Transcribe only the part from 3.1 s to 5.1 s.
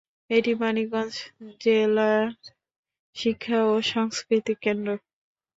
শিক্ষা ও সাংস্কৃতিক কেন্দ্র।